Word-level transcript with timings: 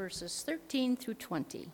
verses 0.00 0.42
13 0.46 0.96
through 0.96 1.12
20. 1.12 1.68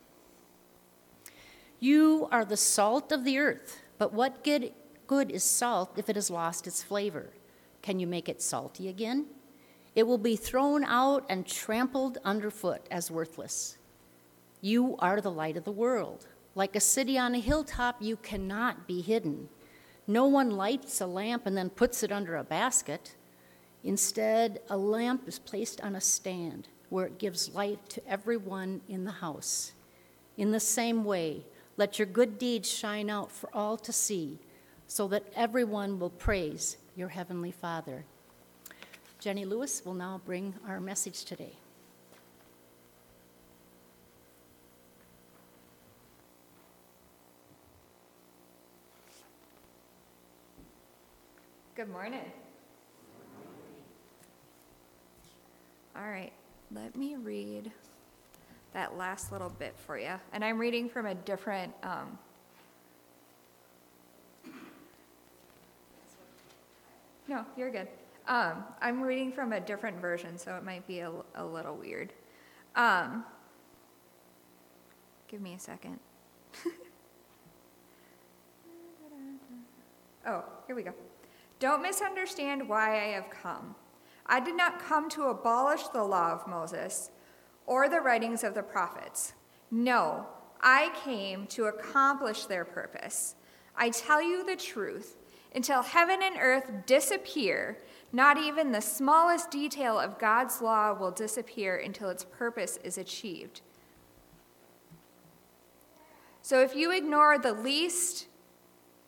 You 1.78 2.26
are 2.32 2.44
the 2.44 2.56
salt 2.56 3.12
of 3.12 3.22
the 3.22 3.38
earth, 3.38 3.78
but 3.98 4.12
what 4.12 4.42
good, 4.42 4.72
good 5.06 5.30
is 5.30 5.44
salt 5.44 5.92
if 5.96 6.10
it 6.10 6.16
has 6.16 6.28
lost 6.28 6.66
its 6.66 6.82
flavor? 6.82 7.30
Can 7.82 8.00
you 8.00 8.06
make 8.08 8.28
it 8.28 8.42
salty 8.42 8.88
again? 8.88 9.26
It 9.94 10.08
will 10.08 10.18
be 10.18 10.34
thrown 10.34 10.82
out 10.82 11.24
and 11.28 11.46
trampled 11.46 12.18
underfoot 12.24 12.84
as 12.90 13.12
worthless. 13.12 13.78
You 14.60 14.96
are 14.98 15.20
the 15.20 15.30
light 15.30 15.56
of 15.56 15.62
the 15.62 15.70
world. 15.70 16.26
Like 16.56 16.74
a 16.74 16.80
city 16.80 17.16
on 17.16 17.32
a 17.32 17.38
hilltop, 17.38 18.02
you 18.02 18.16
cannot 18.16 18.88
be 18.88 19.02
hidden. 19.02 19.48
No 20.08 20.26
one 20.26 20.50
lights 20.50 21.00
a 21.00 21.06
lamp 21.06 21.46
and 21.46 21.56
then 21.56 21.70
puts 21.70 22.02
it 22.02 22.10
under 22.10 22.34
a 22.34 22.42
basket. 22.42 23.14
Instead, 23.84 24.62
a 24.68 24.76
lamp 24.76 25.28
is 25.28 25.38
placed 25.38 25.80
on 25.80 25.94
a 25.94 26.00
stand 26.00 26.66
where 26.96 27.04
it 27.04 27.18
gives 27.18 27.54
light 27.54 27.90
to 27.90 28.08
everyone 28.08 28.80
in 28.88 29.04
the 29.04 29.10
house. 29.10 29.72
In 30.38 30.50
the 30.50 30.58
same 30.58 31.04
way, 31.04 31.44
let 31.76 31.98
your 31.98 32.06
good 32.06 32.38
deeds 32.38 32.72
shine 32.72 33.10
out 33.10 33.30
for 33.30 33.50
all 33.52 33.76
to 33.76 33.92
see, 33.92 34.38
so 34.86 35.06
that 35.06 35.22
everyone 35.36 35.98
will 35.98 36.08
praise 36.08 36.78
your 36.94 37.08
Heavenly 37.08 37.50
Father. 37.50 38.06
Jenny 39.20 39.44
Lewis 39.44 39.84
will 39.84 39.92
now 39.92 40.22
bring 40.24 40.54
our 40.66 40.80
message 40.80 41.26
today. 41.26 41.52
Good 51.74 51.90
morning. 51.90 52.32
All 55.94 56.08
right, 56.08 56.32
let 56.74 56.96
me 56.96 57.16
read 57.16 57.70
that 58.72 58.96
last 58.96 59.32
little 59.32 59.50
bit 59.50 59.74
for 59.76 59.98
you. 59.98 60.14
And 60.32 60.44
I'm 60.44 60.58
reading 60.58 60.88
from 60.88 61.06
a 61.06 61.14
different, 61.14 61.72
um, 61.82 62.18
no, 67.28 67.44
you're 67.56 67.70
good. 67.70 67.88
Um, 68.28 68.64
I'm 68.80 69.00
reading 69.02 69.32
from 69.32 69.52
a 69.52 69.60
different 69.60 70.00
version, 70.00 70.36
so 70.36 70.56
it 70.56 70.64
might 70.64 70.86
be 70.86 70.98
a, 71.00 71.12
a 71.36 71.44
little 71.44 71.76
weird. 71.76 72.12
Um, 72.74 73.24
give 75.28 75.40
me 75.40 75.54
a 75.54 75.58
second. 75.58 75.98
oh, 80.26 80.44
here 80.66 80.74
we 80.74 80.82
go. 80.82 80.92
Don't 81.60 81.80
misunderstand 81.82 82.68
why 82.68 83.00
I 83.00 83.12
have 83.12 83.30
come. 83.30 83.74
I 84.26 84.40
did 84.40 84.56
not 84.56 84.80
come 84.80 85.08
to 85.10 85.24
abolish 85.24 85.88
the 85.88 86.02
law 86.02 86.32
of 86.32 86.46
Moses 86.46 87.10
or 87.64 87.88
the 87.88 88.00
writings 88.00 88.44
of 88.44 88.54
the 88.54 88.62
prophets. 88.62 89.34
No, 89.70 90.26
I 90.60 90.92
came 91.04 91.46
to 91.48 91.66
accomplish 91.66 92.46
their 92.46 92.64
purpose. 92.64 93.36
I 93.76 93.90
tell 93.90 94.22
you 94.22 94.44
the 94.44 94.56
truth. 94.56 95.16
Until 95.54 95.82
heaven 95.82 96.20
and 96.22 96.36
earth 96.38 96.70
disappear, 96.84 97.78
not 98.12 98.36
even 98.36 98.72
the 98.72 98.80
smallest 98.82 99.50
detail 99.50 99.98
of 99.98 100.18
God's 100.18 100.60
law 100.60 100.92
will 100.92 101.10
disappear 101.10 101.76
until 101.76 102.10
its 102.10 102.24
purpose 102.24 102.78
is 102.84 102.98
achieved. 102.98 103.62
So 106.42 106.60
if 106.60 106.76
you 106.76 106.92
ignore 106.92 107.38
the 107.38 107.54
least 107.54 108.28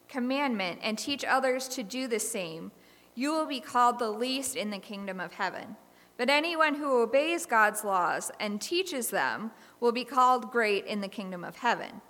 commandment 0.08 0.80
and 0.82 0.98
teach 0.98 1.24
others 1.24 1.68
to 1.68 1.82
do 1.82 2.08
the 2.08 2.18
same, 2.18 2.72
you 3.18 3.32
will 3.32 3.46
be 3.46 3.58
called 3.58 3.98
the 3.98 4.12
least 4.12 4.54
in 4.54 4.70
the 4.70 4.78
kingdom 4.78 5.18
of 5.18 5.32
heaven. 5.32 5.74
But 6.16 6.30
anyone 6.30 6.76
who 6.76 7.02
obeys 7.02 7.46
God's 7.46 7.82
laws 7.82 8.30
and 8.38 8.60
teaches 8.60 9.08
them 9.08 9.50
will 9.80 9.90
be 9.90 10.04
called 10.04 10.52
great 10.52 10.86
in 10.86 11.00
the 11.00 11.08
kingdom 11.08 11.42
of 11.42 11.56
heaven. 11.56 12.00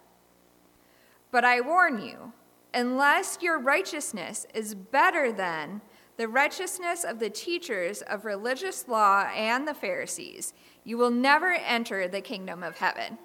But 1.30 1.46
I 1.46 1.62
warn 1.62 1.98
you, 2.02 2.34
unless 2.74 3.38
your 3.40 3.58
righteousness 3.58 4.46
is 4.52 4.74
better 4.74 5.32
than 5.32 5.80
the 6.18 6.28
righteousness 6.28 7.04
of 7.04 7.20
the 7.20 7.30
teachers 7.30 8.02
of 8.02 8.26
religious 8.26 8.86
law 8.86 9.30
and 9.34 9.66
the 9.66 9.72
Pharisees, 9.72 10.52
you 10.84 10.98
will 10.98 11.10
never 11.10 11.54
enter 11.54 12.06
the 12.06 12.20
kingdom 12.20 12.62
of 12.62 12.76
heaven. 12.76 13.16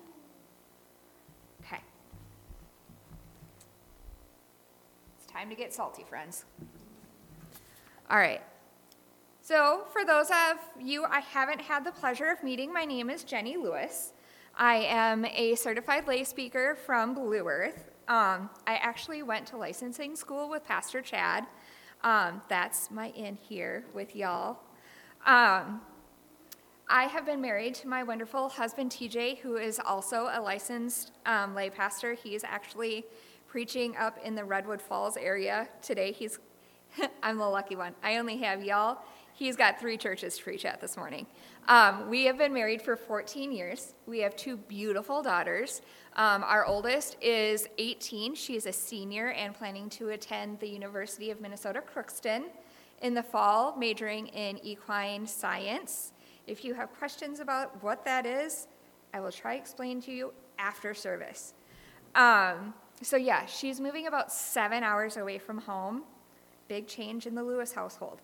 Okay. 1.65 1.81
It's 5.17 5.25
time 5.25 5.49
to 5.49 5.55
get 5.55 5.73
salty, 5.73 6.05
friends. 6.07 6.45
All 8.09 8.17
right. 8.17 8.41
So, 9.41 9.85
for 9.91 10.05
those 10.05 10.29
of 10.29 10.57
you 10.79 11.05
I 11.05 11.19
haven't 11.21 11.61
had 11.61 11.85
the 11.85 11.91
pleasure 11.91 12.27
of 12.27 12.43
meeting, 12.43 12.71
my 12.71 12.85
name 12.85 13.09
is 13.09 13.23
Jenny 13.23 13.55
Lewis. 13.55 14.13
I 14.55 14.75
am 14.75 15.25
a 15.25 15.55
certified 15.55 16.07
lay 16.07 16.23
speaker 16.25 16.77
from 16.85 17.13
Blue 17.13 17.47
Earth. 17.47 17.91
Um, 18.07 18.49
I 18.67 18.75
actually 18.75 19.23
went 19.23 19.47
to 19.47 19.57
licensing 19.57 20.15
school 20.15 20.49
with 20.49 20.65
Pastor 20.65 21.01
Chad. 21.01 21.45
Um, 22.03 22.41
that's 22.49 22.91
my 22.91 23.09
in 23.09 23.37
here 23.37 23.85
with 23.93 24.15
y'all. 24.15 24.59
Um, 25.25 25.81
I 26.89 27.05
have 27.05 27.25
been 27.25 27.39
married 27.39 27.73
to 27.75 27.87
my 27.87 28.03
wonderful 28.03 28.49
husband 28.49 28.91
TJ, 28.91 29.39
who 29.39 29.55
is 29.55 29.79
also 29.79 30.29
a 30.31 30.41
licensed 30.41 31.13
um, 31.25 31.55
lay 31.55 31.69
pastor. 31.69 32.13
He's 32.13 32.43
actually 32.43 33.05
preaching 33.47 33.95
up 33.95 34.17
in 34.23 34.35
the 34.35 34.43
Redwood 34.43 34.81
Falls 34.81 35.15
area 35.15 35.69
today. 35.81 36.11
He's 36.11 36.39
I'm 37.23 37.37
the 37.37 37.47
lucky 37.47 37.75
one. 37.75 37.93
I 38.03 38.17
only 38.17 38.37
have 38.37 38.63
y'all. 38.63 38.99
He's 39.33 39.55
got 39.55 39.79
three 39.79 39.97
churches 39.97 40.37
to 40.37 40.43
preach 40.43 40.63
at 40.63 40.79
this 40.79 40.95
morning. 40.95 41.25
Um, 41.67 42.09
we 42.09 42.25
have 42.25 42.37
been 42.37 42.53
married 42.53 42.81
for 42.81 42.95
14 42.95 43.51
years. 43.51 43.95
We 44.05 44.19
have 44.19 44.35
two 44.35 44.57
beautiful 44.57 45.23
daughters. 45.23 45.81
Um, 46.15 46.43
our 46.43 46.65
oldest 46.65 47.17
is 47.19 47.67
18. 47.77 48.35
She 48.35 48.55
is 48.55 48.67
a 48.67 48.73
senior 48.73 49.29
and 49.29 49.55
planning 49.55 49.89
to 49.91 50.09
attend 50.09 50.59
the 50.59 50.67
University 50.67 51.31
of 51.31 51.41
Minnesota 51.41 51.81
Crookston 51.81 52.43
in 53.01 53.13
the 53.13 53.23
fall, 53.23 53.75
majoring 53.75 54.27
in 54.27 54.63
equine 54.63 55.25
science. 55.25 56.11
If 56.45 56.63
you 56.63 56.75
have 56.75 56.93
questions 56.93 57.39
about 57.39 57.81
what 57.81 58.05
that 58.05 58.25
is, 58.25 58.67
I 59.13 59.19
will 59.19 59.31
try 59.31 59.55
to 59.55 59.61
explain 59.61 60.01
to 60.03 60.11
you 60.11 60.33
after 60.59 60.93
service. 60.93 61.53
Um, 62.13 62.75
so, 63.01 63.17
yeah, 63.17 63.45
she's 63.47 63.81
moving 63.81 64.05
about 64.05 64.31
seven 64.31 64.83
hours 64.83 65.17
away 65.17 65.39
from 65.39 65.57
home 65.57 66.03
big 66.67 66.87
change 66.87 67.25
in 67.25 67.35
the 67.35 67.43
Lewis 67.43 67.73
household. 67.73 68.21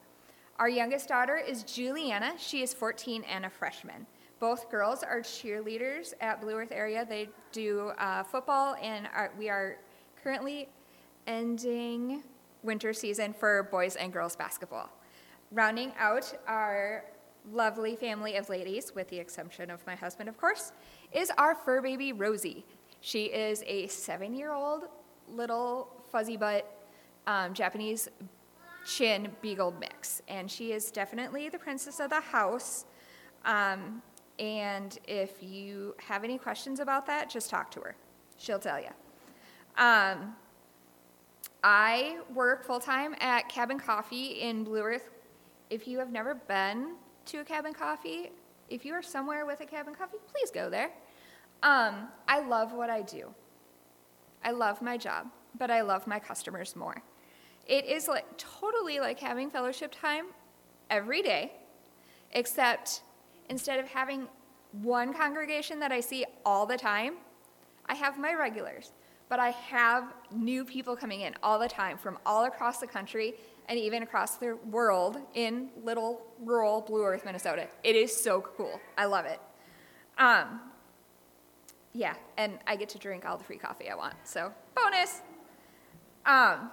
Our 0.58 0.70
youngest 0.70 1.08
daughter 1.08 1.38
is 1.38 1.64
Juliana. 1.64 2.34
She 2.38 2.62
is 2.62 2.74
14 2.74 3.24
and 3.24 3.46
a 3.46 3.50
freshman. 3.50 4.06
Both 4.40 4.70
girls 4.70 5.04
are 5.04 5.20
cheerleaders 5.20 6.14
at 6.22 6.42
Blue 6.42 6.56
Earth 6.56 6.72
area. 6.72 7.06
They 7.08 7.30
do 7.52 7.92
uh, 7.98 8.24
football, 8.24 8.76
and 8.82 9.08
are, 9.14 9.32
we 9.38 9.50
are 9.50 9.78
currently 10.22 10.70
ending 11.28 12.24
winter 12.64 12.94
season 12.94 13.34
for 13.34 13.64
boys 13.64 13.96
and 13.96 14.12
girls 14.12 14.36
basketball. 14.36 14.90
Rounding 15.52 15.94
out 15.98 16.34
our 16.48 17.06
lovely 17.52 17.96
family 17.96 18.36
of 18.36 18.50
ladies, 18.50 18.94
with 18.94 19.10
the 19.10 19.18
exception 19.18 19.70
of 19.70 19.86
my 19.86 19.96
husband, 19.96 20.30
of 20.30 20.38
course, 20.38 20.72
is 21.12 21.32
our 21.38 21.56
fur 21.56 21.82
baby 21.82 22.14
Rosie. 22.14 22.66
She 23.02 23.26
is 23.26 23.64
a 23.66 23.88
seven 23.88 24.34
year 24.34 24.52
old 24.52 24.84
little 25.28 25.90
fuzzy 26.12 26.38
butt 26.38 26.79
um, 27.30 27.54
Japanese 27.54 28.10
chin 28.88 29.30
beagle 29.42 29.74
mix. 29.80 30.22
And 30.28 30.50
she 30.50 30.72
is 30.72 30.90
definitely 30.90 31.48
the 31.48 31.60
princess 31.60 32.00
of 32.00 32.10
the 32.10 32.20
house. 32.20 32.86
Um, 33.46 34.02
and 34.40 34.98
if 35.08 35.44
you 35.44 35.96
have 36.00 36.24
any 36.24 36.38
questions 36.38 36.80
about 36.80 37.06
that, 37.06 37.30
just 37.30 37.50
talk 37.50 37.70
to 37.72 37.82
her. 37.82 37.96
She'll 38.38 38.60
tell 38.60 38.80
you. 38.80 38.90
Um, 39.78 40.36
I 41.64 42.20
work 42.34 42.66
full 42.66 42.80
time 42.80 43.16
at 43.20 43.48
Cabin 43.48 43.80
Coffee 43.80 44.42
in 44.42 44.64
Blue 44.64 44.82
Earth. 44.82 45.10
If 45.70 45.88
you 45.88 46.00
have 46.00 46.12
never 46.12 46.34
been 46.34 46.96
to 47.26 47.40
a 47.42 47.44
Cabin 47.44 47.74
Coffee, 47.74 48.32
if 48.70 48.86
you 48.86 48.94
are 48.94 49.04
somewhere 49.04 49.46
with 49.46 49.62
a 49.62 49.66
Cabin 49.66 49.94
Coffee, 49.94 50.18
please 50.34 50.50
go 50.50 50.70
there. 50.70 50.92
Um, 51.62 52.08
I 52.28 52.40
love 52.40 52.74
what 52.74 52.90
I 52.90 53.02
do. 53.02 53.30
I 54.44 54.52
love 54.52 54.82
my 54.82 54.98
job, 54.98 55.28
but 55.58 55.70
I 55.70 55.82
love 55.82 56.08
my 56.08 56.18
customers 56.18 56.76
more. 56.76 57.04
It 57.70 57.86
is 57.86 58.08
like 58.08 58.26
totally 58.38 59.00
like 59.00 59.20
having 59.20 59.52
fellowship 59.52 59.94
time 59.96 60.26
every 60.90 61.22
day, 61.22 61.54
except 62.32 63.04
instead 63.48 63.80
of 63.80 63.88
having 63.88 64.28
one 64.82 65.14
congregation 65.14 65.80
that 65.80 65.92
I 65.92 66.00
see 66.00 66.26
all 66.44 66.66
the 66.66 66.78
time, 66.78 67.18
I 67.86 67.94
have 67.94 68.18
my 68.18 68.34
regulars. 68.34 68.92
But 69.30 69.40
I 69.40 69.52
have 69.52 70.16
new 70.32 70.66
people 70.66 70.96
coming 70.96 71.22
in 71.22 71.36
all 71.44 71.60
the 71.60 71.68
time 71.68 72.00
from 72.00 72.18
all 72.26 72.46
across 72.46 72.80
the 72.80 72.88
country 72.88 73.36
and 73.68 73.78
even 73.78 74.02
across 74.02 74.38
the 74.38 74.58
world 74.72 75.18
in 75.36 75.70
little 75.84 76.24
rural 76.44 76.82
Blue 76.82 77.04
Earth, 77.04 77.24
Minnesota. 77.24 77.68
It 77.84 77.96
is 77.96 78.16
so 78.16 78.42
cool. 78.42 78.80
I 78.98 79.06
love 79.06 79.26
it. 79.26 79.40
Um, 80.18 80.60
yeah, 81.94 82.16
and 82.36 82.58
I 82.66 82.76
get 82.76 82.90
to 82.90 82.98
drink 82.98 83.26
all 83.28 83.38
the 83.38 83.44
free 83.44 83.58
coffee 83.60 83.92
I 83.92 83.96
want. 83.96 84.16
So, 84.24 84.52
bonus. 84.76 85.22
Um, 86.26 86.72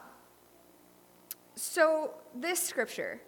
so, 1.56 2.12
this 2.34 2.62
scripture, 2.62 3.18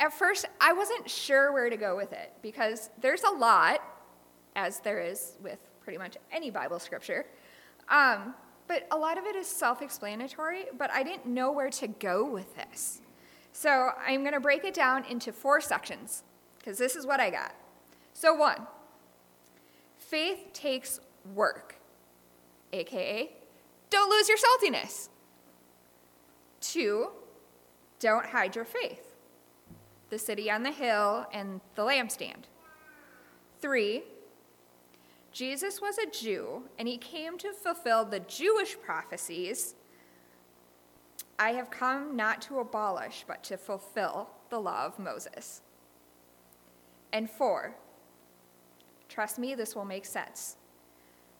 at 0.00 0.12
first, 0.12 0.46
I 0.60 0.72
wasn't 0.72 1.08
sure 1.08 1.52
where 1.52 1.70
to 1.70 1.76
go 1.76 1.96
with 1.96 2.12
it 2.12 2.32
because 2.42 2.90
there's 3.00 3.22
a 3.22 3.30
lot, 3.30 3.80
as 4.56 4.80
there 4.80 5.00
is 5.00 5.36
with 5.40 5.60
pretty 5.80 5.98
much 5.98 6.16
any 6.32 6.50
Bible 6.50 6.80
scripture. 6.80 7.26
Um, 7.88 8.34
but 8.66 8.86
a 8.90 8.96
lot 8.96 9.18
of 9.18 9.24
it 9.24 9.36
is 9.36 9.46
self 9.46 9.82
explanatory, 9.82 10.64
but 10.76 10.90
I 10.90 11.04
didn't 11.04 11.26
know 11.26 11.52
where 11.52 11.70
to 11.70 11.86
go 11.86 12.28
with 12.28 12.56
this. 12.56 13.00
So 13.52 13.90
I'm 14.04 14.22
going 14.22 14.34
to 14.34 14.40
break 14.40 14.64
it 14.64 14.74
down 14.74 15.04
into 15.04 15.32
four 15.32 15.60
sections 15.60 16.24
because 16.58 16.76
this 16.76 16.96
is 16.96 17.06
what 17.06 17.20
I 17.20 17.30
got. 17.30 17.54
So, 18.14 18.34
one, 18.34 18.66
faith 19.96 20.52
takes 20.52 21.00
work, 21.34 21.76
aka, 22.72 23.30
don't 23.90 24.10
lose 24.10 24.28
your 24.28 24.38
saltiness. 24.38 25.08
Two, 26.60 27.08
don't 28.00 28.26
hide 28.26 28.54
your 28.54 28.64
faith, 28.64 29.14
the 30.10 30.18
city 30.18 30.50
on 30.50 30.62
the 30.62 30.70
hill 30.70 31.26
and 31.32 31.60
the 31.74 31.82
lampstand. 31.82 32.44
Three, 33.60 34.04
Jesus 35.32 35.80
was 35.80 35.98
a 35.98 36.10
Jew 36.10 36.64
and 36.78 36.88
he 36.88 36.96
came 36.96 37.38
to 37.38 37.52
fulfill 37.52 38.04
the 38.04 38.20
Jewish 38.20 38.76
prophecies. 38.80 39.74
I 41.38 41.52
have 41.52 41.70
come 41.70 42.16
not 42.16 42.42
to 42.42 42.58
abolish, 42.58 43.24
but 43.26 43.44
to 43.44 43.56
fulfill 43.56 44.30
the 44.50 44.58
law 44.58 44.86
of 44.86 44.98
Moses. 44.98 45.62
And 47.12 47.30
four, 47.30 47.76
trust 49.08 49.38
me, 49.38 49.54
this 49.54 49.74
will 49.74 49.84
make 49.84 50.04
sense. 50.04 50.56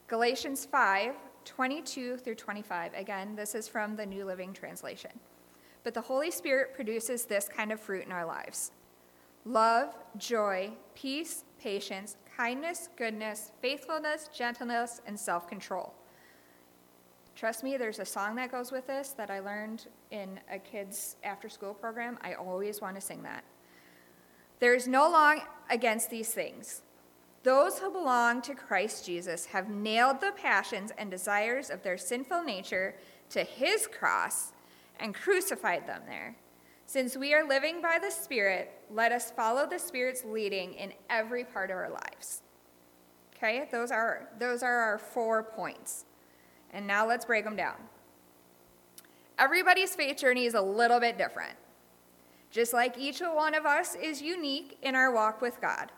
Galatians 0.06 0.64
5 0.64 1.14
22 1.44 2.18
through 2.18 2.34
25. 2.34 2.92
Again, 2.94 3.34
this 3.34 3.54
is 3.54 3.66
from 3.66 3.96
the 3.96 4.04
New 4.04 4.26
Living 4.26 4.52
Translation. 4.52 5.12
But 5.88 5.94
the 5.94 6.02
Holy 6.02 6.30
Spirit 6.30 6.74
produces 6.74 7.24
this 7.24 7.48
kind 7.48 7.72
of 7.72 7.80
fruit 7.80 8.04
in 8.04 8.12
our 8.12 8.26
lives 8.26 8.72
love, 9.46 9.94
joy, 10.18 10.72
peace, 10.94 11.44
patience, 11.58 12.18
kindness, 12.36 12.90
goodness, 12.94 13.52
faithfulness, 13.62 14.28
gentleness, 14.30 15.00
and 15.06 15.18
self 15.18 15.48
control. 15.48 15.94
Trust 17.34 17.64
me, 17.64 17.78
there's 17.78 18.00
a 18.00 18.04
song 18.04 18.34
that 18.34 18.52
goes 18.52 18.70
with 18.70 18.86
this 18.86 19.12
that 19.12 19.30
I 19.30 19.40
learned 19.40 19.86
in 20.10 20.38
a 20.52 20.58
kid's 20.58 21.16
after 21.24 21.48
school 21.48 21.72
program. 21.72 22.18
I 22.20 22.34
always 22.34 22.82
want 22.82 22.94
to 22.96 23.00
sing 23.00 23.22
that. 23.22 23.42
There 24.58 24.74
is 24.74 24.86
no 24.86 25.08
law 25.08 25.36
against 25.70 26.10
these 26.10 26.34
things. 26.34 26.82
Those 27.44 27.78
who 27.78 27.90
belong 27.90 28.42
to 28.42 28.54
Christ 28.54 29.06
Jesus 29.06 29.46
have 29.46 29.70
nailed 29.70 30.20
the 30.20 30.32
passions 30.32 30.92
and 30.98 31.10
desires 31.10 31.70
of 31.70 31.82
their 31.82 31.96
sinful 31.96 32.42
nature 32.42 32.94
to 33.30 33.42
his 33.42 33.86
cross 33.86 34.52
and 35.00 35.14
crucified 35.14 35.86
them 35.86 36.02
there. 36.06 36.36
Since 36.86 37.16
we 37.16 37.34
are 37.34 37.46
living 37.46 37.82
by 37.82 37.98
the 38.02 38.10
Spirit, 38.10 38.72
let 38.90 39.12
us 39.12 39.30
follow 39.30 39.66
the 39.66 39.78
Spirit's 39.78 40.24
leading 40.24 40.74
in 40.74 40.92
every 41.10 41.44
part 41.44 41.70
of 41.70 41.76
our 41.76 41.90
lives. 41.90 42.42
Okay, 43.36 43.68
those 43.70 43.90
are, 43.90 44.28
those 44.38 44.62
are 44.62 44.74
our 44.74 44.98
four 44.98 45.42
points. 45.42 46.06
And 46.72 46.86
now 46.86 47.06
let's 47.06 47.24
break 47.24 47.44
them 47.44 47.56
down. 47.56 47.76
Everybody's 49.38 49.94
faith 49.94 50.16
journey 50.16 50.46
is 50.46 50.54
a 50.54 50.60
little 50.60 50.98
bit 50.98 51.16
different. 51.16 51.54
Just 52.50 52.72
like 52.72 52.98
each 52.98 53.20
one 53.20 53.54
of 53.54 53.66
us 53.66 53.94
is 53.94 54.22
unique 54.22 54.78
in 54.82 54.94
our 54.94 55.12
walk 55.12 55.40
with 55.40 55.60
God. 55.60 55.92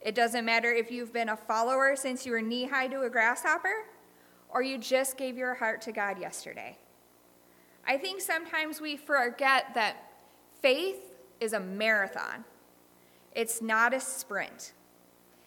It 0.00 0.14
doesn't 0.14 0.44
matter 0.44 0.72
if 0.72 0.90
you've 0.90 1.12
been 1.12 1.28
a 1.28 1.36
follower 1.36 1.94
since 1.96 2.24
you 2.24 2.32
were 2.32 2.40
knee 2.40 2.66
high 2.66 2.86
to 2.88 3.02
a 3.02 3.10
grasshopper 3.10 3.86
or 4.48 4.62
you 4.62 4.78
just 4.78 5.18
gave 5.18 5.36
your 5.36 5.54
heart 5.54 5.82
to 5.82 5.92
God 5.92 6.18
yesterday. 6.18 6.78
I 7.86 7.96
think 7.96 8.20
sometimes 8.20 8.80
we 8.80 8.96
forget 8.96 9.74
that 9.74 9.96
faith 10.60 11.16
is 11.40 11.52
a 11.52 11.60
marathon, 11.60 12.44
it's 13.34 13.62
not 13.62 13.94
a 13.94 14.00
sprint. 14.00 14.72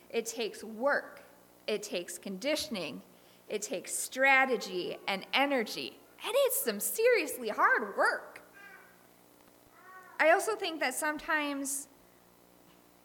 It 0.09 0.25
takes 0.25 0.63
work, 0.63 1.23
it 1.67 1.81
takes 1.81 2.17
conditioning, 2.17 3.01
it 3.49 3.61
takes 3.61 3.93
strategy 3.93 4.97
and 5.07 5.25
energy, 5.33 5.97
and 6.23 6.33
it's 6.45 6.63
some 6.63 6.79
seriously 6.79 7.49
hard 7.49 7.97
work. 7.97 8.41
I 10.19 10.31
also 10.31 10.55
think 10.55 10.79
that 10.79 10.93
sometimes, 10.93 11.87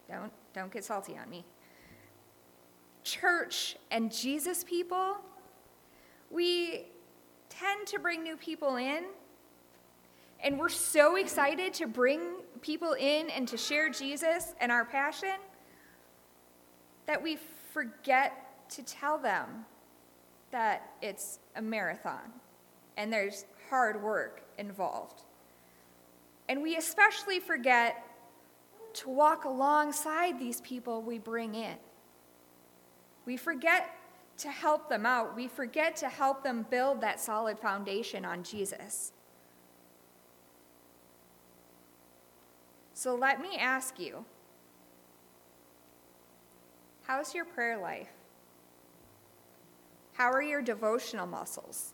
don't 0.09 0.31
don't 0.53 0.71
get 0.71 0.83
salty 0.83 1.17
on 1.17 1.29
me. 1.29 1.45
Church 3.03 3.77
and 3.91 4.11
Jesus 4.11 4.63
people, 4.63 5.17
we 6.29 6.85
tend 7.59 7.87
to 7.87 7.99
bring 7.99 8.23
new 8.23 8.37
people 8.37 8.77
in, 8.77 9.05
and 10.41 10.57
we're 10.57 10.69
so 10.69 11.17
excited 11.17 11.73
to 11.73 11.87
bring 11.87 12.21
people 12.61 12.93
in 12.93 13.29
and 13.29 13.47
to 13.47 13.57
share 13.57 13.89
Jesus 13.89 14.53
and 14.59 14.71
our 14.71 14.85
passion 14.85 15.35
that 17.05 17.21
we 17.21 17.37
forget 17.73 18.69
to 18.69 18.83
tell 18.83 19.17
them 19.17 19.65
that 20.51 20.91
it's 21.01 21.39
a 21.55 21.61
marathon 21.61 22.31
and 22.97 23.11
there's 23.11 23.45
hard 23.69 24.01
work 24.01 24.43
involved. 24.57 25.23
And 26.47 26.61
we 26.61 26.77
especially 26.77 27.39
forget 27.39 28.05
to 28.93 29.09
walk 29.09 29.45
alongside 29.45 30.39
these 30.39 30.61
people 30.61 31.01
we 31.01 31.19
bring 31.19 31.55
in. 31.55 31.77
We 33.25 33.37
forget 33.37 33.93
to 34.39 34.49
help 34.49 34.89
them 34.89 35.05
out, 35.05 35.35
we 35.35 35.47
forget 35.47 35.95
to 35.97 36.09
help 36.09 36.43
them 36.43 36.65
build 36.69 37.01
that 37.01 37.19
solid 37.19 37.59
foundation 37.59 38.25
on 38.25 38.43
Jesus. 38.43 39.11
So 42.93 43.15
let 43.15 43.41
me 43.41 43.57
ask 43.57 43.99
you 43.99 44.25
how's 47.03 47.33
your 47.33 47.45
prayer 47.45 47.77
life? 47.77 48.09
How 50.13 50.31
are 50.31 50.41
your 50.41 50.61
devotional 50.61 51.25
muscles? 51.25 51.93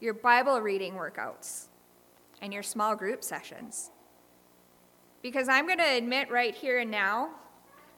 Your 0.00 0.14
Bible 0.14 0.60
reading 0.60 0.94
workouts? 0.94 1.66
And 2.40 2.52
your 2.52 2.62
small 2.62 2.94
group 2.94 3.24
sessions? 3.24 3.90
Because 5.22 5.48
I'm 5.48 5.66
going 5.66 5.78
to 5.78 5.96
admit 5.96 6.30
right 6.30 6.54
here 6.54 6.78
and 6.78 6.90
now 6.90 7.30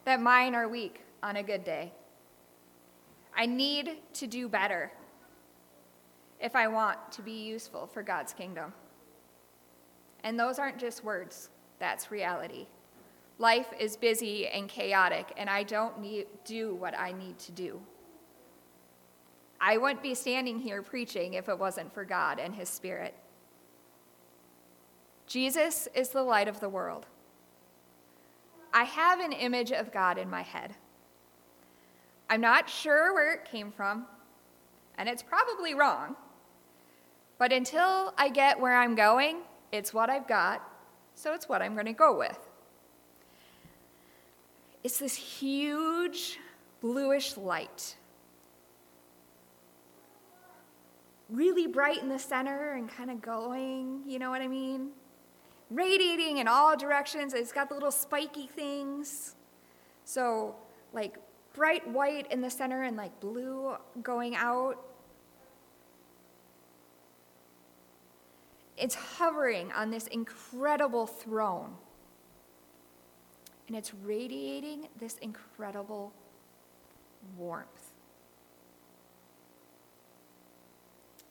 that 0.06 0.20
mine 0.20 0.54
are 0.54 0.68
weak 0.68 1.02
on 1.22 1.36
a 1.36 1.42
good 1.42 1.64
day. 1.64 1.92
I 3.36 3.46
need 3.46 3.98
to 4.14 4.26
do 4.26 4.48
better 4.48 4.90
if 6.40 6.56
I 6.56 6.68
want 6.68 6.98
to 7.12 7.22
be 7.22 7.44
useful 7.44 7.86
for 7.86 8.02
God's 8.02 8.32
kingdom. 8.32 8.72
And 10.24 10.40
those 10.40 10.58
aren't 10.58 10.78
just 10.78 11.04
words, 11.04 11.50
that's 11.78 12.10
reality. 12.10 12.66
Life 13.38 13.68
is 13.78 13.96
busy 13.96 14.46
and 14.48 14.68
chaotic, 14.68 15.32
and 15.36 15.50
I 15.50 15.62
don't 15.62 16.00
need, 16.00 16.26
do 16.44 16.74
what 16.74 16.98
I 16.98 17.12
need 17.12 17.38
to 17.40 17.52
do. 17.52 17.80
I 19.60 19.76
wouldn't 19.76 20.02
be 20.02 20.14
standing 20.14 20.58
here 20.58 20.82
preaching 20.82 21.34
if 21.34 21.48
it 21.48 21.58
wasn't 21.58 21.92
for 21.92 22.04
God 22.04 22.38
and 22.38 22.54
His 22.54 22.68
Spirit. 22.68 23.14
Jesus 25.26 25.88
is 25.94 26.10
the 26.10 26.22
light 26.22 26.48
of 26.48 26.60
the 26.60 26.68
world. 26.68 27.06
I 28.72 28.84
have 28.84 29.20
an 29.20 29.32
image 29.32 29.72
of 29.72 29.92
God 29.92 30.18
in 30.18 30.30
my 30.30 30.42
head. 30.42 30.74
I'm 32.28 32.40
not 32.40 32.68
sure 32.68 33.14
where 33.14 33.34
it 33.34 33.44
came 33.44 33.70
from, 33.70 34.06
and 34.98 35.08
it's 35.08 35.22
probably 35.22 35.74
wrong. 35.74 36.16
But 37.38 37.52
until 37.52 38.14
I 38.16 38.28
get 38.28 38.58
where 38.58 38.76
I'm 38.76 38.94
going, 38.94 39.42
it's 39.72 39.92
what 39.92 40.10
I've 40.10 40.26
got, 40.26 40.62
so 41.14 41.34
it's 41.34 41.48
what 41.48 41.62
I'm 41.62 41.74
going 41.74 41.86
to 41.86 41.92
go 41.92 42.16
with. 42.16 42.38
It's 44.82 44.98
this 44.98 45.16
huge 45.16 46.38
bluish 46.80 47.36
light. 47.36 47.96
Really 51.28 51.66
bright 51.66 52.02
in 52.02 52.08
the 52.08 52.18
center 52.18 52.74
and 52.74 52.88
kind 52.88 53.10
of 53.10 53.20
glowing, 53.20 54.02
you 54.06 54.18
know 54.18 54.30
what 54.30 54.42
I 54.42 54.48
mean? 54.48 54.90
radiating 55.70 56.38
in 56.38 56.48
all 56.48 56.76
directions. 56.76 57.34
It's 57.34 57.52
got 57.52 57.68
the 57.68 57.74
little 57.74 57.90
spiky 57.90 58.46
things. 58.46 59.34
So, 60.04 60.56
like 60.92 61.16
bright 61.56 61.88
white 61.88 62.30
in 62.30 62.42
the 62.42 62.50
center 62.50 62.82
and 62.82 62.96
like 62.96 63.18
blue 63.18 63.74
going 64.02 64.36
out. 64.36 64.76
It's 68.76 68.94
hovering 68.94 69.72
on 69.72 69.90
this 69.90 70.06
incredible 70.08 71.06
throne. 71.06 71.72
And 73.68 73.76
it's 73.76 73.94
radiating 73.94 74.88
this 75.00 75.16
incredible 75.18 76.12
warmth. 77.38 77.92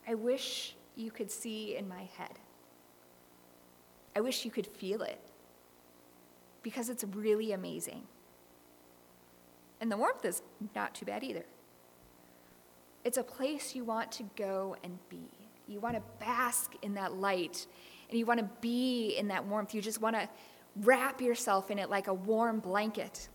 I 0.07 0.15
wish 0.15 0.75
you 0.95 1.11
could 1.11 1.29
see 1.29 1.77
in 1.77 1.87
my 1.87 2.09
head. 2.17 2.39
I 4.15 4.21
wish 4.21 4.43
you 4.43 4.49
could 4.49 4.67
feel 4.67 5.03
it 5.03 5.19
because 6.63 6.89
it's 6.89 7.03
really 7.03 7.51
amazing. 7.51 8.01
And 9.81 9.91
the 9.91 9.97
warmth 9.97 10.25
is 10.25 10.41
not 10.73 10.95
too 10.95 11.05
bad 11.05 11.23
either. 11.23 11.45
It's 13.03 13.17
a 13.17 13.23
place 13.23 13.75
you 13.75 13.83
want 13.83 14.11
to 14.13 14.23
go 14.35 14.75
and 14.83 14.97
be. 15.09 15.29
You 15.67 15.79
want 15.79 15.95
to 15.95 16.01
bask 16.19 16.73
in 16.81 16.95
that 16.95 17.13
light 17.13 17.67
and 18.09 18.17
you 18.17 18.25
want 18.25 18.39
to 18.39 18.49
be 18.61 19.15
in 19.17 19.27
that 19.29 19.45
warmth. 19.45 19.73
You 19.73 19.81
just 19.81 20.01
want 20.01 20.15
to 20.15 20.29
wrap 20.77 21.21
yourself 21.21 21.71
in 21.71 21.79
it 21.79 21.89
like 21.89 22.07
a 22.07 22.13
warm 22.13 22.59
blanket. 22.59 23.29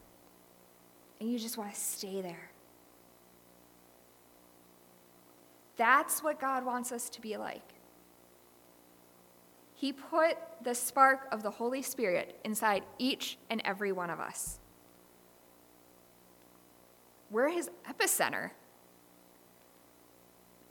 and 1.21 1.31
you 1.31 1.39
just 1.39 1.59
want 1.59 1.73
to 1.73 1.79
stay 1.79 2.23
there. 2.23 2.51
That's 5.77 6.23
what 6.23 6.41
God 6.41 6.65
wants 6.65 6.93
us 6.93 7.09
to 7.11 7.21
be 7.21 7.37
like. 7.37 7.75
He 9.75 9.93
put 9.93 10.37
the 10.63 10.75
spark 10.75 11.27
of 11.33 11.43
the 11.43 11.51
Holy 11.51 11.83
Spirit 11.83 12.39
inside 12.45 12.85
each 12.99 13.39
and 13.49 13.63
every 13.65 13.93
one 13.93 14.11
of 14.11 14.21
us. 14.21 14.59
We're 17.31 17.51
his 17.51 17.71
epicenter. 17.89 18.51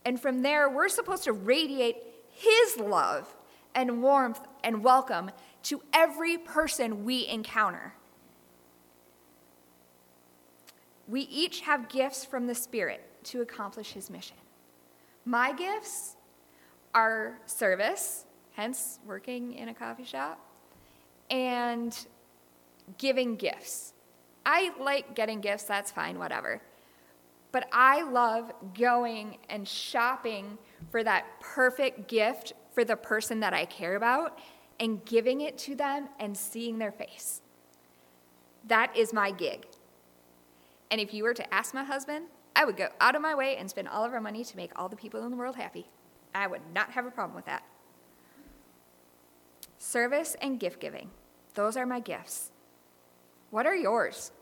And 0.04 0.20
from 0.20 0.42
there, 0.42 0.68
we're 0.68 0.88
supposed 0.88 1.24
to 1.24 1.32
radiate 1.32 1.96
his 2.30 2.78
love 2.78 3.34
and 3.74 4.02
warmth 4.02 4.40
and 4.62 4.82
welcome 4.82 5.30
to 5.64 5.82
every 5.92 6.38
person 6.38 7.04
we 7.04 7.26
encounter. 7.26 7.94
We 11.08 11.22
each 11.22 11.62
have 11.62 11.88
gifts 11.88 12.24
from 12.24 12.46
the 12.46 12.54
Spirit 12.54 13.04
to 13.24 13.40
accomplish 13.40 13.92
his 13.92 14.10
mission. 14.10 14.36
My 15.24 15.52
gifts 15.52 16.16
are 16.94 17.38
service, 17.46 18.24
hence 18.52 18.98
working 19.06 19.54
in 19.54 19.68
a 19.68 19.74
coffee 19.74 20.04
shop, 20.04 20.38
and 21.30 21.96
giving 22.98 23.36
gifts. 23.36 23.92
I 24.52 24.72
like 24.80 25.14
getting 25.14 25.40
gifts, 25.40 25.62
that's 25.62 25.92
fine, 25.92 26.18
whatever. 26.18 26.60
But 27.52 27.68
I 27.72 28.02
love 28.02 28.52
going 28.74 29.38
and 29.48 29.66
shopping 29.66 30.58
for 30.90 31.04
that 31.04 31.24
perfect 31.38 32.08
gift 32.08 32.54
for 32.72 32.84
the 32.84 32.96
person 32.96 33.38
that 33.40 33.54
I 33.54 33.64
care 33.64 33.94
about 33.94 34.40
and 34.80 35.04
giving 35.04 35.42
it 35.42 35.56
to 35.58 35.76
them 35.76 36.08
and 36.18 36.36
seeing 36.36 36.78
their 36.78 36.90
face. 36.90 37.42
That 38.66 38.96
is 38.96 39.12
my 39.12 39.30
gig. 39.30 39.66
And 40.90 41.00
if 41.00 41.14
you 41.14 41.22
were 41.22 41.34
to 41.34 41.54
ask 41.54 41.72
my 41.72 41.84
husband, 41.84 42.26
I 42.56 42.64
would 42.64 42.76
go 42.76 42.88
out 43.00 43.14
of 43.14 43.22
my 43.22 43.36
way 43.36 43.56
and 43.56 43.70
spend 43.70 43.86
all 43.86 44.04
of 44.04 44.12
our 44.12 44.20
money 44.20 44.42
to 44.42 44.56
make 44.56 44.72
all 44.74 44.88
the 44.88 44.96
people 44.96 45.24
in 45.24 45.30
the 45.30 45.36
world 45.36 45.54
happy. 45.54 45.86
I 46.34 46.48
would 46.48 46.62
not 46.74 46.90
have 46.90 47.06
a 47.06 47.10
problem 47.12 47.36
with 47.36 47.46
that. 47.46 47.62
Service 49.78 50.34
and 50.42 50.58
gift 50.58 50.80
giving, 50.80 51.10
those 51.54 51.76
are 51.76 51.86
my 51.86 52.00
gifts. 52.00 52.50
What 53.50 53.64
are 53.64 53.76
yours? 53.76 54.32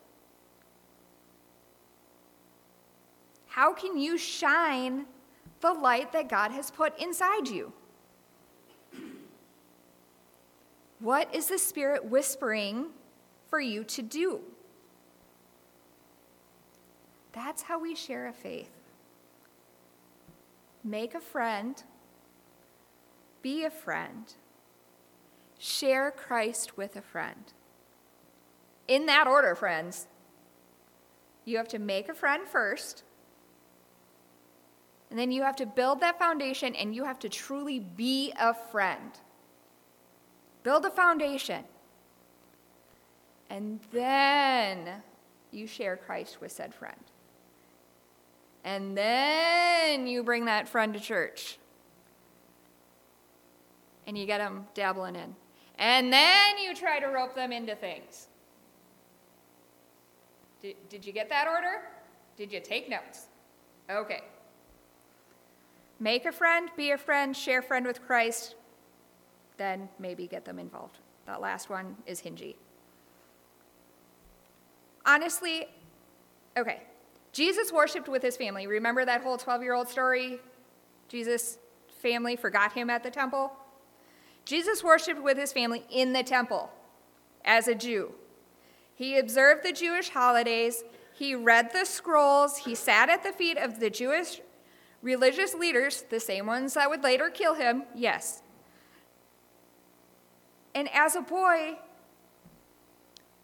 How 3.59 3.73
can 3.73 3.99
you 3.99 4.17
shine 4.17 5.07
the 5.63 5.73
light 5.73 6.13
that 6.13 6.29
God 6.29 6.53
has 6.53 6.71
put 6.71 6.97
inside 6.97 7.49
you? 7.49 7.73
What 11.01 11.35
is 11.35 11.49
the 11.49 11.59
Spirit 11.59 12.05
whispering 12.05 12.91
for 13.49 13.59
you 13.59 13.83
to 13.83 14.01
do? 14.01 14.43
That's 17.33 17.63
how 17.63 17.81
we 17.81 17.97
share 17.97 18.29
a 18.29 18.33
faith. 18.33 18.71
Make 20.85 21.17
a 21.17 21.21
friend, 21.21 21.83
be 23.43 23.65
a 23.65 23.71
friend, 23.71 24.33
share 25.59 26.13
Christ 26.13 26.77
with 26.77 26.95
a 26.95 27.03
friend. 27.03 27.53
In 28.87 29.07
that 29.07 29.27
order, 29.27 29.57
friends. 29.57 30.07
You 31.45 31.57
have 31.57 31.69
to 31.69 31.81
make 31.81 32.09
a 32.09 32.15
friend 32.15 32.47
first, 32.47 33.03
and 35.11 35.19
then 35.19 35.31
you 35.31 35.43
have 35.43 35.57
to 35.57 35.67
build 35.67 36.01
that 36.01 36.19
foundation 36.19 36.75
and 36.75 36.95
you 36.95 37.05
have 37.05 37.19
to 37.21 37.29
truly 37.29 37.79
be 37.81 38.33
a 38.39 38.53
friend. 38.53 39.13
Build 40.63 40.85
a 40.85 40.91
foundation. 40.91 41.65
And 43.49 43.81
then 43.91 45.03
you 45.51 45.67
share 45.67 45.97
Christ 45.97 46.41
with 46.41 46.53
said 46.53 46.75
friend. 46.75 47.01
And 48.65 48.97
then 48.97 50.07
you 50.07 50.23
bring 50.23 50.45
that 50.45 50.69
friend 50.69 50.93
to 50.93 51.01
church. 51.01 51.59
And 54.07 54.19
you 54.19 54.27
get 54.27 54.39
them 54.39 54.67
dabbling 54.75 55.17
in. 55.17 55.35
And 55.79 56.13
then 56.13 56.59
you 56.59 56.75
try 56.75 56.99
to 56.99 57.07
rope 57.07 57.35
them 57.35 57.53
into 57.53 57.75
things. 57.75 58.29
Did, 60.61 60.77
did 60.91 61.07
you 61.07 61.13
get 61.13 61.31
that 61.31 61.47
order? 61.47 61.83
Did 62.37 62.53
you 62.53 62.61
take 62.61 62.91
notes? 62.91 63.27
Okay. 63.89 64.23
Make 66.01 66.27
a 66.27 66.33
friend, 66.33 66.71
be 66.77 66.93
a 66.93 66.99
friend, 66.99 67.37
share 67.37 67.61
friend 67.61 67.87
with 67.87 68.07
Christ, 68.07 68.55
then 69.57 69.89
maybe 69.99 70.27
get 70.27 70.45
them 70.45 70.59
involved. 70.59 70.99
That 71.27 71.41
last 71.41 71.69
one 71.69 71.97
is 72.07 72.23
hingy. 72.23 72.55
Honestly, 75.05 75.69
okay, 76.57 76.83
Jesus 77.33 77.73
worshiped 77.73 78.09
with 78.09 78.23
his 78.23 78.37
family. 78.37 78.67
Remember 78.67 79.05
that 79.05 79.23
whole 79.23 79.39
12 79.39 79.63
year 79.63 79.75
old 79.75 79.89
story? 79.89 80.39
Jesus' 81.09 81.59
family 81.89 82.37
forgot 82.37 82.73
him 82.73 82.91
at 82.91 83.03
the 83.03 83.11
temple? 83.11 83.53
Jesus 84.45 84.83
worshiped 84.85 85.23
with 85.23 85.37
his 85.37 85.53
family 85.53 85.85
in 85.91 86.13
the 86.13 86.23
temple 86.23 86.71
as 87.45 87.69
a 87.69 87.75
Jew. 87.75 88.13
He 88.95 89.19
observed 89.19 89.63
the 89.63 89.73
Jewish 89.73 90.11
holidays, 90.11 90.85
he 91.13 91.35
read 91.35 91.73
the 91.73 91.85
scrolls, 91.85 92.59
he 92.59 92.75
sat 92.75 93.09
at 93.09 93.23
the 93.23 93.33
feet 93.33 93.59
of 93.59 93.81
the 93.81 93.91
Jewish 93.91 94.41
religious 95.03 95.55
leaders, 95.55 96.05
the 96.11 96.21
same 96.21 96.47
ones 96.47 96.75
that 96.75 96.91
would 96.91 97.03
later 97.03 97.31
kill 97.31 97.55
him, 97.55 97.85
yes. 97.95 98.43
And 100.75 100.89
as 100.93 101.17
a 101.17 101.21
boy, 101.21 101.79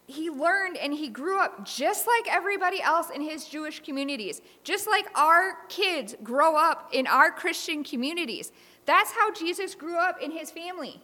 he 0.06 0.28
learned 0.30 0.76
and 0.76 0.92
he 0.92 1.08
grew 1.08 1.40
up 1.40 1.64
just 1.64 2.06
like 2.06 2.32
everybody 2.32 2.82
else 2.82 3.08
in 3.10 3.22
his 3.22 3.46
Jewish 3.46 3.80
communities, 3.82 4.42
just 4.62 4.86
like 4.86 5.06
our 5.16 5.58
kids 5.68 6.14
grow 6.22 6.56
up 6.56 6.90
in 6.92 7.06
our 7.06 7.30
Christian 7.30 7.82
communities. 7.82 8.52
That's 8.84 9.12
how 9.12 9.32
Jesus 9.32 9.74
grew 9.74 9.96
up 9.96 10.20
in 10.20 10.30
his 10.30 10.50
family, 10.50 11.00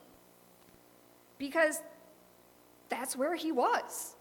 because 1.39 1.81
that's 2.91 3.17
where 3.17 3.35
he 3.35 3.53
was. 3.53 4.17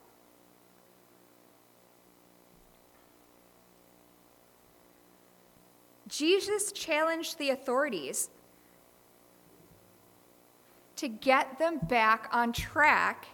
Jesus 6.19 6.73
challenged 6.73 7.37
the 7.37 7.49
authorities 7.49 8.29
to 10.97 11.07
get 11.07 11.57
them 11.59 11.79
back 11.83 12.27
on 12.33 12.51
track 12.51 13.27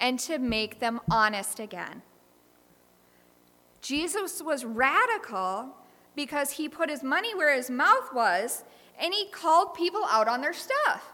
and 0.00 0.18
to 0.20 0.38
make 0.38 0.80
them 0.80 0.98
honest 1.10 1.60
again. 1.60 2.00
Jesus 3.82 4.42
was 4.42 4.64
radical 4.64 5.76
because 6.16 6.52
he 6.52 6.70
put 6.70 6.88
his 6.88 7.02
money 7.02 7.34
where 7.34 7.54
his 7.54 7.68
mouth 7.68 8.14
was 8.14 8.64
and 8.98 9.12
he 9.12 9.26
called 9.26 9.74
people 9.74 10.06
out 10.08 10.26
on 10.26 10.40
their 10.40 10.54
stuff. 10.54 11.12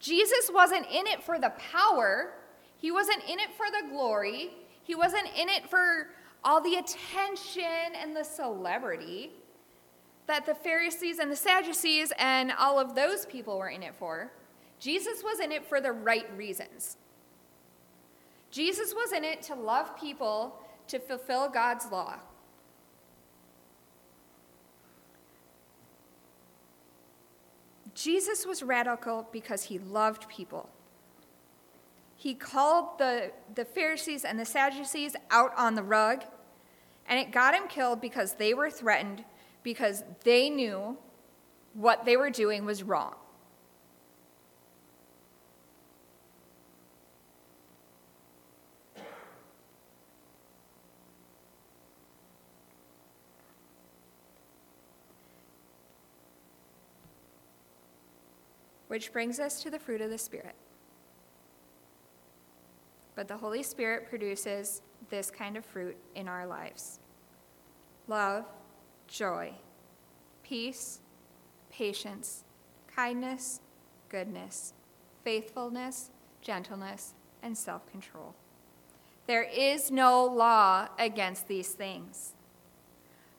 Jesus 0.00 0.50
wasn't 0.54 0.86
in 0.86 1.06
it 1.06 1.22
for 1.22 1.38
the 1.38 1.52
power, 1.70 2.32
he 2.78 2.90
wasn't 2.90 3.22
in 3.28 3.38
it 3.38 3.50
for 3.58 3.66
the 3.70 3.90
glory, 3.90 4.52
he 4.84 4.94
wasn't 4.94 5.28
in 5.38 5.50
it 5.50 5.68
for 5.68 6.08
all 6.44 6.60
the 6.60 6.74
attention 6.74 7.94
and 8.00 8.14
the 8.14 8.24
celebrity 8.24 9.30
that 10.26 10.46
the 10.46 10.54
Pharisees 10.54 11.18
and 11.18 11.30
the 11.30 11.36
Sadducees 11.36 12.12
and 12.18 12.52
all 12.58 12.78
of 12.78 12.94
those 12.94 13.26
people 13.26 13.58
were 13.58 13.68
in 13.68 13.82
it 13.82 13.94
for. 13.94 14.32
Jesus 14.78 15.22
was 15.22 15.40
in 15.40 15.52
it 15.52 15.66
for 15.66 15.80
the 15.80 15.92
right 15.92 16.26
reasons. 16.36 16.96
Jesus 18.50 18.94
was 18.94 19.12
in 19.12 19.24
it 19.24 19.42
to 19.42 19.54
love 19.54 19.98
people, 19.98 20.56
to 20.88 20.98
fulfill 20.98 21.48
God's 21.48 21.90
law. 21.90 22.16
Jesus 27.94 28.44
was 28.44 28.62
radical 28.62 29.28
because 29.32 29.64
he 29.64 29.78
loved 29.78 30.28
people. 30.28 30.68
He 32.16 32.34
called 32.34 32.98
the, 32.98 33.32
the 33.54 33.64
Pharisees 33.64 34.24
and 34.24 34.38
the 34.38 34.44
Sadducees 34.44 35.14
out 35.30 35.52
on 35.56 35.74
the 35.74 35.82
rug, 35.82 36.24
and 37.06 37.18
it 37.18 37.32
got 37.32 37.54
him 37.54 37.68
killed 37.68 38.00
because 38.00 38.34
they 38.34 38.54
were 38.54 38.70
threatened 38.70 39.24
because 39.62 40.04
they 40.24 40.48
knew 40.50 40.96
what 41.74 42.04
they 42.04 42.16
were 42.16 42.30
doing 42.30 42.64
was 42.64 42.82
wrong. 42.82 43.14
Which 58.88 59.12
brings 59.12 59.40
us 59.40 59.60
to 59.62 59.70
the 59.70 59.78
fruit 59.78 60.00
of 60.00 60.10
the 60.10 60.18
Spirit. 60.18 60.54
But 63.16 63.26
the 63.26 63.36
Holy 63.36 63.62
Spirit 63.62 64.08
produces 64.08 64.82
this 65.10 65.30
kind 65.30 65.56
of 65.56 65.64
fruit 65.64 65.96
in 66.14 66.28
our 66.28 66.46
lives 66.46 66.98
love, 68.06 68.44
joy, 69.06 69.52
peace, 70.42 71.00
patience, 71.70 72.44
kindness, 72.94 73.60
goodness, 74.08 74.74
faithfulness, 75.24 76.10
gentleness, 76.40 77.14
and 77.42 77.56
self 77.56 77.90
control. 77.90 78.34
There 79.26 79.42
is 79.42 79.90
no 79.90 80.24
law 80.24 80.88
against 80.98 81.48
these 81.48 81.70
things. 81.70 82.34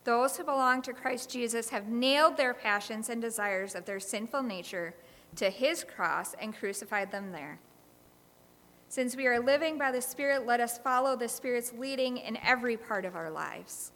Those 0.03 0.37
who 0.37 0.43
belong 0.43 0.81
to 0.83 0.93
Christ 0.93 1.29
Jesus 1.29 1.69
have 1.69 1.87
nailed 1.87 2.37
their 2.37 2.53
passions 2.53 3.09
and 3.09 3.21
desires 3.21 3.75
of 3.75 3.85
their 3.85 3.99
sinful 3.99 4.43
nature 4.43 4.95
to 5.35 5.49
his 5.49 5.83
cross 5.83 6.35
and 6.39 6.55
crucified 6.55 7.11
them 7.11 7.31
there. 7.31 7.59
Since 8.87 9.15
we 9.15 9.27
are 9.27 9.39
living 9.39 9.77
by 9.77 9.91
the 9.91 10.01
Spirit, 10.01 10.45
let 10.45 10.59
us 10.59 10.77
follow 10.77 11.15
the 11.15 11.27
Spirit's 11.27 11.73
leading 11.73 12.17
in 12.17 12.37
every 12.37 12.77
part 12.77 13.05
of 13.05 13.15
our 13.15 13.29
lives. 13.29 13.91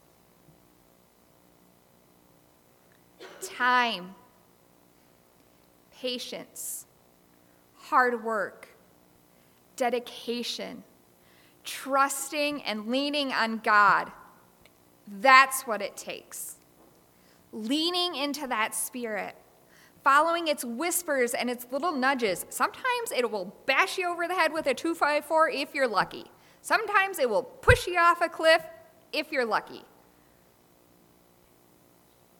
Time, 3.42 4.16
patience, 5.92 6.86
hard 7.76 8.24
work, 8.24 8.68
dedication, 9.76 10.84
trusting 11.64 12.64
and 12.64 12.88
leaning 12.88 13.32
on 13.32 13.58
God. 13.60 14.12
That's 15.08 15.64
what 15.64 15.82
it 15.82 15.96
takes. 15.96 16.58
Leaning 17.52 18.16
into 18.16 18.48
that 18.48 18.76
spirit, 18.76 19.36
following 20.04 20.48
its 20.48 20.64
whispers 20.64 21.34
and 21.34 21.50
its 21.50 21.66
little 21.72 21.92
nudges. 21.92 22.46
Sometimes 22.50 23.12
it 23.16 23.30
will 23.30 23.56
bash 23.66 23.98
you 23.98 24.10
over 24.10 24.28
the 24.28 24.36
head 24.36 24.54
with 24.54 24.68
a 24.68 24.74
254 24.74 25.50
if 25.50 25.74
you're 25.74 25.88
lucky. 25.88 26.26
Sometimes 26.62 27.20
it 27.20 27.30
will 27.30 27.44
push 27.44 27.88
you 27.88 27.98
off 27.98 28.22
a 28.22 28.30
cliff 28.30 28.64
if 29.12 29.32
you're 29.32 29.46
lucky. 29.46 29.84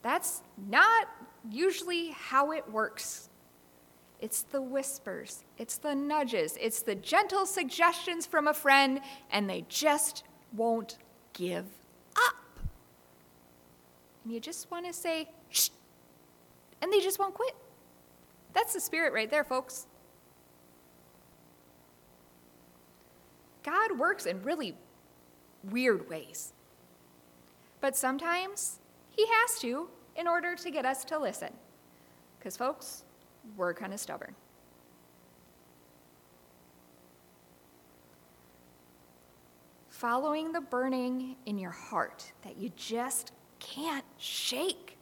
That's 0.02 0.42
not 0.70 1.08
usually 1.50 2.10
how 2.10 2.52
it 2.52 2.70
works. 2.72 3.30
It's 4.22 4.44
the 4.44 4.62
whispers, 4.62 5.46
it's 5.58 5.78
the 5.78 5.96
nudges, 5.96 6.58
it's 6.60 6.82
the 6.82 6.96
gentle 6.96 7.46
suggestions 7.46 8.26
from 8.26 8.48
a 8.48 8.54
friend, 8.54 9.00
and 9.32 9.50
they 9.50 9.64
just 9.70 10.24
won't 10.54 10.98
give 11.32 11.66
up. 12.18 12.60
And 14.24 14.34
you 14.34 14.42
just 14.42 14.70
want 14.70 14.86
to 14.88 14.94
say, 14.94 15.30
shh, 15.50 15.70
and 16.82 16.92
they 16.92 17.00
just 17.00 17.20
won't 17.20 17.34
quit. 17.34 17.56
That's 18.54 18.74
the 18.74 18.80
spirit 18.80 19.14
right 19.14 19.30
there, 19.30 19.44
folks. 19.44 19.88
God 23.64 24.00
works 24.00 24.26
in 24.26 24.42
really 24.44 24.76
weird 25.64 26.10
ways. 26.10 26.54
But 27.82 27.96
sometimes 27.96 28.80
He 29.10 29.26
has 29.28 29.60
to 29.60 29.90
in 30.16 30.28
order 30.28 30.56
to 30.56 30.72
get 30.72 30.86
us 30.86 31.04
to 31.06 31.20
listen. 31.20 31.54
Because, 32.38 32.58
folks, 32.58 33.04
we're 33.58 33.74
kind 33.74 33.94
of 33.94 34.00
stubborn. 34.00 34.36
Following 39.90 40.54
the 40.54 40.62
burning 40.62 41.36
in 41.46 41.58
your 41.58 41.72
heart 41.72 42.32
that 42.44 42.58
you 42.58 42.72
just 42.78 43.34
can't 43.60 44.06
shake. 44.18 44.99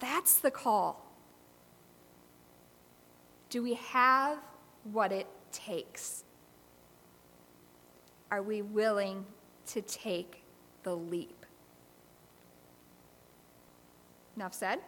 That's 0.00 0.40
the 0.40 0.50
call. 0.50 1.06
Do 3.48 3.62
we 3.62 3.74
have 3.74 4.38
what 4.84 5.12
it 5.12 5.26
takes? 5.52 6.24
Are 8.30 8.42
we 8.42 8.62
willing 8.62 9.24
to 9.66 9.82
take 9.82 10.42
the 10.82 10.96
leap? 10.96 11.46
Enough 14.36 14.54
said? 14.54 14.80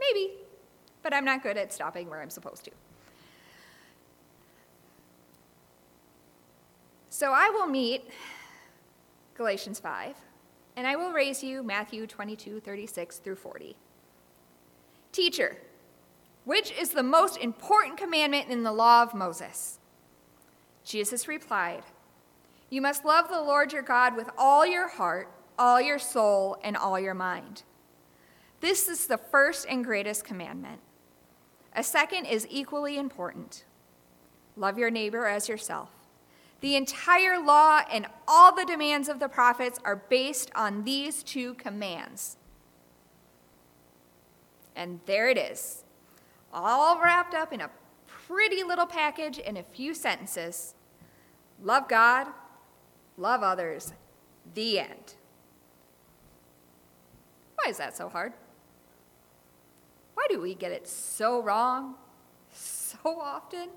Maybe 0.00 0.38
but 1.08 1.14
I'm 1.14 1.24
not 1.24 1.42
good 1.42 1.56
at 1.56 1.72
stopping 1.72 2.10
where 2.10 2.20
I'm 2.20 2.28
supposed 2.28 2.64
to. 2.64 2.70
So 7.08 7.32
I 7.32 7.48
will 7.48 7.66
meet 7.66 8.10
Galatians 9.34 9.80
5, 9.80 10.14
and 10.76 10.86
I 10.86 10.96
will 10.96 11.12
raise 11.12 11.42
you 11.42 11.62
Matthew 11.62 12.06
22, 12.06 12.60
36 12.60 13.18
through 13.18 13.36
40. 13.36 13.74
Teacher, 15.12 15.56
which 16.44 16.72
is 16.72 16.90
the 16.90 17.02
most 17.02 17.36
important 17.36 17.96
commandment 17.98 18.48
in 18.48 18.62
the 18.62 18.72
law 18.72 19.02
of 19.02 19.14
Moses? 19.14 19.78
Jesus 20.84 21.28
replied, 21.28 21.82
You 22.70 22.80
must 22.80 23.04
love 23.04 23.28
the 23.28 23.42
Lord 23.42 23.72
your 23.72 23.82
God 23.82 24.16
with 24.16 24.30
all 24.38 24.66
your 24.66 24.88
heart, 24.88 25.30
all 25.58 25.80
your 25.80 25.98
soul, 25.98 26.56
and 26.62 26.76
all 26.76 26.98
your 26.98 27.14
mind. 27.14 27.62
This 28.60 28.88
is 28.88 29.06
the 29.06 29.18
first 29.18 29.66
and 29.68 29.84
greatest 29.84 30.24
commandment. 30.24 30.80
A 31.74 31.84
second 31.84 32.24
is 32.24 32.46
equally 32.50 32.98
important 32.98 33.64
love 34.56 34.78
your 34.78 34.90
neighbor 34.90 35.26
as 35.26 35.48
yourself. 35.48 35.90
The 36.60 36.74
entire 36.74 37.38
law 37.38 37.82
and 37.92 38.06
all 38.26 38.52
the 38.52 38.64
demands 38.64 39.08
of 39.08 39.20
the 39.20 39.28
prophets 39.28 39.78
are 39.84 40.02
based 40.08 40.50
on 40.56 40.82
these 40.82 41.22
two 41.22 41.54
commands. 41.54 42.36
And 44.78 45.00
there 45.06 45.28
it 45.28 45.36
is, 45.36 45.82
all 46.54 47.00
wrapped 47.02 47.34
up 47.34 47.52
in 47.52 47.60
a 47.60 47.68
pretty 48.06 48.62
little 48.62 48.86
package 48.86 49.36
in 49.36 49.56
a 49.56 49.62
few 49.64 49.92
sentences. 49.92 50.74
Love 51.60 51.88
God, 51.88 52.28
love 53.16 53.42
others, 53.42 53.92
the 54.54 54.78
end. 54.78 55.14
Why 57.56 57.70
is 57.70 57.78
that 57.78 57.96
so 57.96 58.08
hard? 58.08 58.34
Why 60.14 60.24
do 60.30 60.40
we 60.40 60.54
get 60.54 60.70
it 60.70 60.86
so 60.86 61.42
wrong 61.42 61.96
so 62.52 62.98
often? 63.04 63.70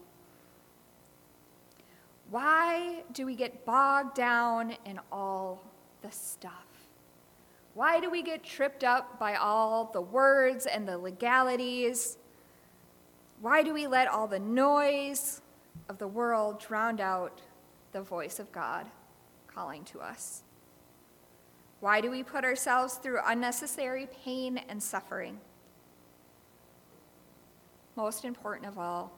Why 2.29 3.01
do 3.11 3.25
we 3.25 3.35
get 3.35 3.65
bogged 3.65 4.13
down 4.13 4.75
in 4.85 4.99
all 5.11 5.63
the 6.03 6.11
stuff? 6.11 6.70
Why 7.73 7.99
do 7.99 8.09
we 8.09 8.21
get 8.21 8.43
tripped 8.43 8.83
up 8.83 9.19
by 9.19 9.35
all 9.35 9.85
the 9.85 10.01
words 10.01 10.65
and 10.65 10.87
the 10.87 10.97
legalities? 10.97 12.17
Why 13.39 13.63
do 13.63 13.73
we 13.73 13.87
let 13.87 14.07
all 14.07 14.27
the 14.27 14.39
noise 14.39 15.41
of 15.87 15.97
the 15.97 16.07
world 16.07 16.59
drown 16.59 16.99
out 16.99 17.41
the 17.91 18.01
voice 18.01 18.39
of 18.39 18.51
God 18.51 18.87
calling 19.47 19.83
to 19.85 19.99
us? 19.99 20.43
Why 21.79 22.01
do 22.01 22.11
we 22.11 22.23
put 22.23 22.43
ourselves 22.43 22.95
through 22.95 23.19
unnecessary 23.25 24.07
pain 24.23 24.59
and 24.69 24.83
suffering? 24.83 25.39
most 27.95 28.25
important 28.25 28.67
of 28.67 28.77
all, 28.77 29.11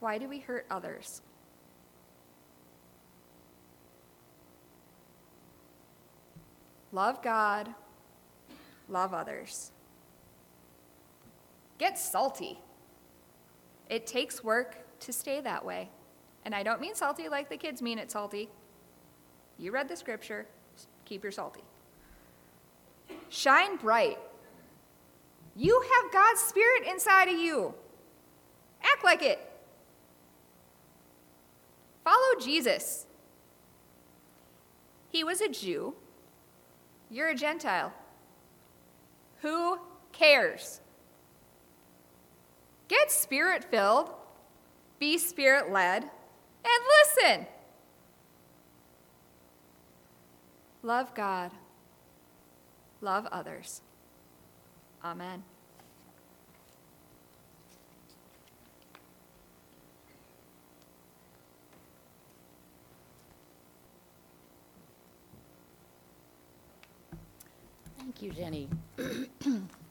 why 0.00 0.18
do 0.18 0.28
we 0.28 0.38
hurt 0.38 0.66
others? 0.70 1.22
Love 6.94 7.20
God, 7.20 7.68
love 8.88 9.12
others. 9.12 9.72
Get 11.76 11.98
salty. 11.98 12.58
It 13.90 14.06
takes 14.06 14.42
work 14.42 14.78
to 15.00 15.12
stay 15.12 15.42
that 15.42 15.62
way. 15.62 15.90
And 16.46 16.54
I 16.54 16.62
don't 16.62 16.80
mean 16.80 16.94
salty 16.94 17.28
like 17.28 17.50
the 17.50 17.58
kids 17.58 17.82
mean 17.82 17.98
it 17.98 18.10
salty. 18.10 18.48
You 19.58 19.72
read 19.72 19.88
the 19.88 19.96
scripture, 19.96 20.46
keep 21.04 21.22
your 21.22 21.32
salty. 21.32 21.64
Shine 23.28 23.76
bright 23.76 24.18
you 25.56 25.80
have 25.80 26.12
God's 26.12 26.40
Spirit 26.40 26.88
inside 26.88 27.28
of 27.28 27.38
you. 27.38 27.74
Act 28.82 29.04
like 29.04 29.22
it. 29.22 29.38
Follow 32.02 32.40
Jesus. 32.40 33.06
He 35.08 35.22
was 35.22 35.40
a 35.40 35.48
Jew. 35.48 35.94
You're 37.14 37.28
a 37.28 37.34
Gentile. 37.36 37.92
Who 39.42 39.78
cares? 40.10 40.80
Get 42.88 43.12
spirit 43.12 43.62
filled, 43.62 44.10
be 44.98 45.16
spirit 45.18 45.70
led, 45.70 46.02
and 46.02 46.84
listen. 46.98 47.46
Love 50.82 51.14
God, 51.14 51.52
love 53.00 53.28
others. 53.30 53.80
Amen. 55.04 55.44
Thank 68.16 68.36
you, 68.36 68.44
Jenny. 68.44 68.68